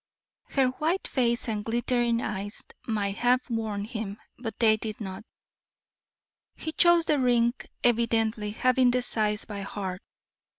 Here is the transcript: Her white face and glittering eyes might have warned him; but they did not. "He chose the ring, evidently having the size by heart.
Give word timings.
Her 0.49 0.65
white 0.69 1.07
face 1.07 1.47
and 1.47 1.63
glittering 1.63 2.23
eyes 2.23 2.63
might 2.87 3.17
have 3.17 3.47
warned 3.51 3.85
him; 3.91 4.17
but 4.39 4.57
they 4.57 4.75
did 4.75 4.99
not. 4.99 5.23
"He 6.55 6.71
chose 6.71 7.05
the 7.05 7.19
ring, 7.19 7.53
evidently 7.83 8.49
having 8.49 8.89
the 8.89 9.03
size 9.03 9.45
by 9.45 9.61
heart. 9.61 10.01